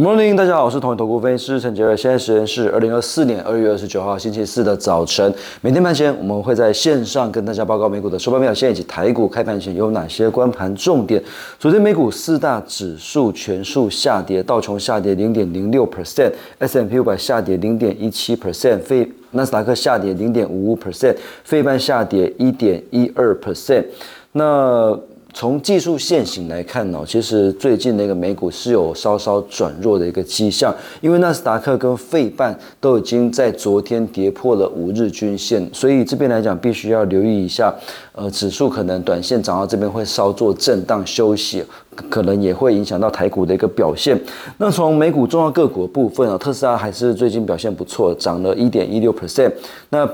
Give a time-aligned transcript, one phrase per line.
[0.00, 1.94] Good morning，大家好，我是同一投顾分析师陈杰瑞。
[1.94, 5.30] 现在时间是二零二四年二月二十九号星期四的早晨。
[5.60, 11.22] 每天盘前我们会在线上跟大家报告美股的收盘表现以及台股开盘前有哪些关盘重点。
[11.58, 23.84] 昨天美股四大指数全数下跌，道琼下跌零点零六 percent，S M P 五百下跌零点一七 percent，费纳斯达克下跌零点五五 percent，费半下跌一点一二 percent。
[24.32, 24.98] 那
[25.32, 37.74] 从技术线型来看呢，其实最近那个美股是有稍稍转弱的一个迹象，因为纳斯达克跟费半都已经在昨天跌破了五日均线，所以这边来讲必须要留意一下，
[38.12, 41.64] 呃，指数可能短线涨到这边会稍作震荡休息，
[42.10, 44.20] 可能也会影响到台股的一个表现。
[44.58, 49.52] 那从美股重要个股的部分啊，特斯拉还是最近表现不错，涨了一点一六 percent。
[49.90, 50.08] 那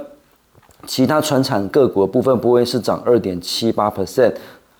[0.86, 4.32] 其他传产个股部分，不会是涨二点七八 percent。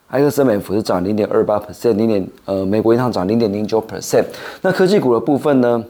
[0.09, 4.25] 埃克森美孚是涨零点二八 percent，零点呃，美国银行涨零点零九 percent。
[4.63, 5.85] 那科技股的部分呢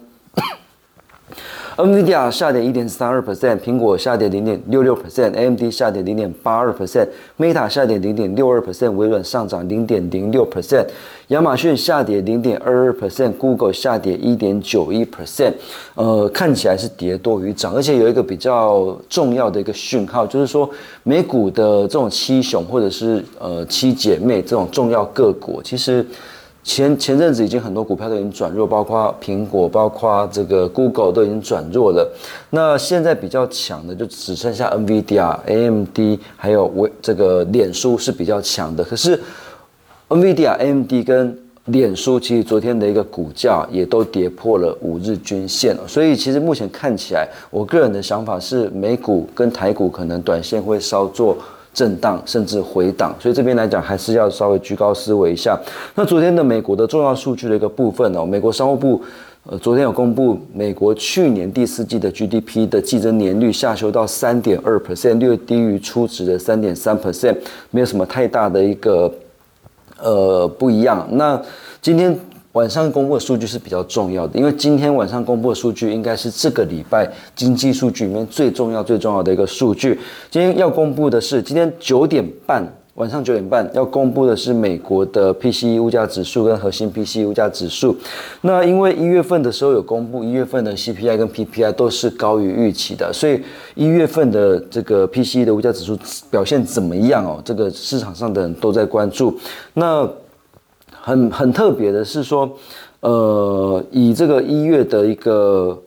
[1.77, 10.87] ？NVIDIA 下跌一点三二 percent，苹果下跌零点六六 percent，AMD 下跌零点八二 percent，Meta 下跌零点六二 percent，微软上涨零点零六 percent，
[11.29, 15.53] 亚马逊下跌零点二二 percent，Google 下跌一点九一 percent。
[15.95, 20.69] 呃，看起来是跌多于涨，而且有一个比较重要的一个讯号，就是说
[21.03, 26.05] 美股的这种七雄或者是呃七姐妹这种重要个股，其实。
[26.67, 32.13] 前前阵子已经很多股票都已经转弱，包括苹果，包括这个 Google 都已经转弱了。
[32.51, 38.83] 那现在比较强的就只剩下 NVIDIA、AMD 还有微这个脸书是比较强的。
[38.83, 39.19] 可是
[40.09, 45.87] NVIDIA、AMD 跟脸书其实昨天的一个股价也都跌破了五日均线了。
[45.87, 51.39] 所以其实目前看起来，我个人的想法是美股跟台股可能短线会稍作。
[51.77, 55.61] 震荡甚至回档，所以这边来讲还是要稍微居高思维一下。
[55.95, 59.03] 那昨天的美国的重要数据的一个部分哦，美国商务部
[59.45, 67.37] 呃昨天有公布美国去年第四季的 GDP 的季增年率下修到三点二 percent，略低于初值的三点三 percent，
[67.71, 69.13] 没有什么太大的一个
[70.03, 71.07] 呃不一样。
[71.11, 71.39] 那
[71.83, 72.19] 今天。
[72.57, 80.01] 晚上公布的数据是比较重要的，因为今天晚上公布的数据应该是这个礼拜经济数据里面最重要、最重要的一个数据。
[80.31, 87.95] 今天要公布的是，今天九点半，晚上九点半要公布的是美国的 PCE 物价指数跟核心 PCE 物价指数。
[88.41, 93.39] 那因为一月份的时候有公布，一月份的 CPI 跟 PPI 都是高于预期的，所以
[93.75, 95.95] 一月份的这个 PCE 的物价指数
[96.31, 97.39] 表现怎么样哦？
[97.45, 99.39] 这个市场上的人都在关注。
[99.75, 100.09] 那
[101.07, 102.51] 很很特别的是说，
[102.99, 105.81] 呃，以这个一月的一个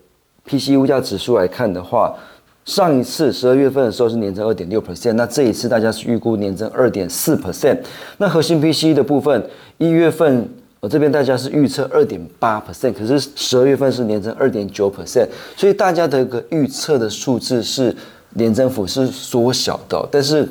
[0.46, 2.16] P C 物价指数来看的话，
[2.64, 7.78] 上一次十二月份的时候是年增二点六 percent，那这一次大家是预估年增二点四 percent。
[8.18, 9.46] 那核心 P C 的部分，
[9.78, 10.48] 一月份
[10.80, 17.94] 我这边大家是预测二点八 percent，可是十二月份是年增二点九 percent，所以大家的一个预测的数字是
[18.36, 20.48] 年增幅是缩小的，但是。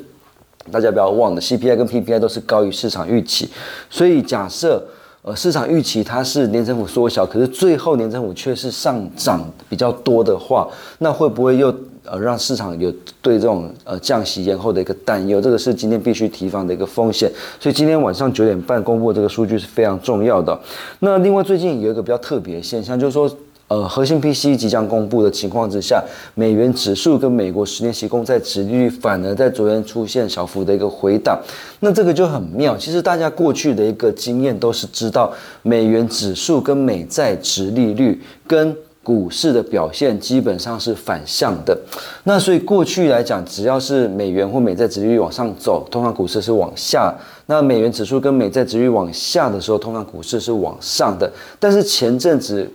[0.70, 3.48] 大家不要忘了，CPI 跟 PPI 都是高于市场预期，
[3.88, 4.82] 所以假设
[5.22, 10.68] 呃市场预期它是年增幅缩小，可是最后年增幅却是上涨比较多的话，
[10.98, 11.74] 那会不会又
[12.04, 15.40] 呃让市场有对这种呃降息延后的一个担忧？
[15.40, 17.30] 这个是今天必须提防的一个风险。
[17.58, 20.58] 所以今天晚上九点半公布这个数据是非常重要的。
[21.00, 23.30] 那另外最近有一个比较特别的现象，就是说。
[23.68, 26.02] 呃，核心 P C 即将公布的情况之下，
[26.34, 31.38] 美元指数跟美国十年期公债殖利率反而在昨天出现小幅的一个回档，
[31.80, 32.74] 那这个就很妙。
[32.78, 35.30] 其实大家过去的一个经验都是知道，
[35.60, 41.78] 美元指数跟美债殖利率跟股市的表现基本上是反向的。
[42.24, 47.12] 那所以过去来讲，只要是美元或美债殖利率往上走，通常股市是往下；
[47.44, 51.30] 那美元指数跟美债殖利率往下的时候，通常股市是往上的。
[51.60, 52.66] 但是前阵子。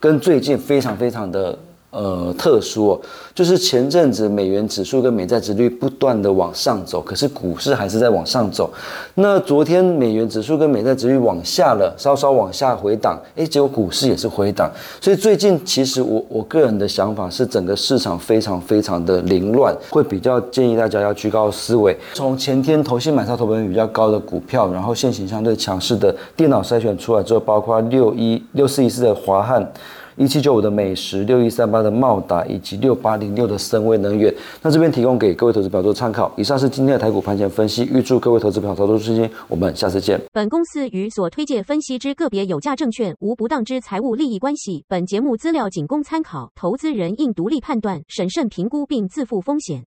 [0.00, 1.56] 跟最近非常非常的
[1.90, 3.00] 呃特殊，
[3.34, 8.72] 就是前阵子美元指数跟美债值率不断的往上走，可是股市还是在往上走。
[9.14, 14.70] 那昨天美元指数跟美债值率往下了，稍稍往下回档，诶，结果股市也是回档。
[15.00, 21.96] 所以最近其实我我个人的想法是，整个市场非常非常的凌乱，会比较建议大家要居高思维。
[22.14, 29.72] 从前天投信买超投本比较高的股票，然后现行相对强势的电脑筛选出来之后，包括六一六四一四的华汉。
[30.16, 34.32] 一七九五的美食，六一三八的茂达，以及六八零六的深威能源。
[34.62, 36.32] 那这边提供给各位投资朋友做参考。
[36.36, 39.28] 以上是今天的台股盘前分析，预祝各位投资朋友操作顺心。
[39.48, 40.20] 我们下次见。
[40.32, 44.84] 本公司与所推介分析之个别有价证券无不当之财务利益关系。
[44.88, 49.89] 本节目资料仅供参考，投资人应独立判断、审慎评估并自负风险。